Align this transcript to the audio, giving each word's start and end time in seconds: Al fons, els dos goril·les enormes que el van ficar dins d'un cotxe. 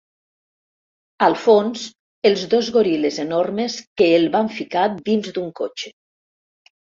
Al 1.25 1.35
fons, 1.41 1.83
els 2.29 2.45
dos 2.53 2.71
goril·les 2.77 3.19
enormes 3.25 3.77
que 4.01 4.09
el 4.15 4.27
van 4.37 4.51
ficar 4.57 4.87
dins 5.11 5.31
d'un 5.37 5.55
cotxe. 5.61 5.95